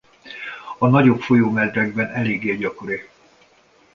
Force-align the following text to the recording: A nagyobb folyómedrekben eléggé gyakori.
A 0.77 0.87
nagyobb 0.87 1.19
folyómedrekben 1.21 2.07
eléggé 2.09 2.55
gyakori. 2.55 3.01